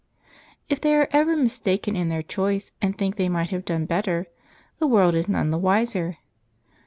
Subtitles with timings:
[0.67, 4.25] If they are ever mistaken in their choice, and think they might have done better,
[4.79, 6.17] the world is none the wiser.